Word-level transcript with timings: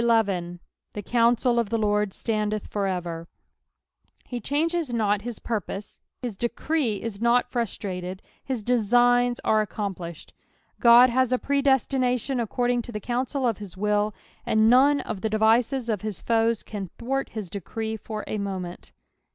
"The 0.01 0.13
eountd 0.95 1.59
of 1.59 1.69
the 1.69 1.77
Lord 1.77 2.09
ttandeth 2.09 2.67
for 2.67 2.87
erer," 2.87 3.27
He 4.25 4.39
changes 4.39 4.91
not 4.91 5.21
his 5.21 5.37
purpose, 5.37 5.99
his 6.23 6.35
decree 6.35 6.99
is 7.03 7.21
not 7.21 7.51
frustrated, 7.51 8.23
his 8.43 8.63
designs 8.63 9.39
are 9.41 9.61
accompli 9.61 10.13
shed. 10.15 10.33
God 10.79 11.11
has 11.11 11.31
a 11.31 11.37
predestination 11.37 12.39
according 12.39 12.81
to 12.81 12.91
the 12.91 12.99
counsel 12.99 13.45
of 13.47 13.59
hiswill, 13.59 14.15
and 14.43 14.71
none 14.71 15.01
of 15.01 15.21
the 15.21 15.29
devices 15.29 15.87
of 15.87 16.01
his 16.01 16.19
foes 16.19 16.63
can 16.63 16.89
thwart 16.97 17.29
his 17.33 17.51
decree 17.51 17.95
for 17.95 18.23
a 18.25 18.39
moment. 18.39 18.91